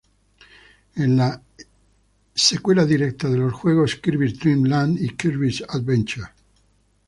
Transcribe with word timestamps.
Es 0.95 1.07
la 1.07 1.43
secuela 2.33 2.85
directa 2.85 3.29
de 3.29 3.37
los 3.37 3.53
juegos 3.53 3.97
"Kirby's 3.97 4.39
Dream 4.39 4.63
Land" 4.63 4.99
y 4.99 5.09
"Kirby's 5.09 5.63
Adventure". 5.69 6.25